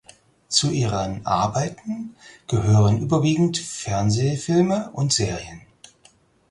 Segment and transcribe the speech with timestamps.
[0.47, 2.15] Zu ihren Arbeiten
[2.47, 5.61] gehören überwiegend Fernsehfilme und Serien.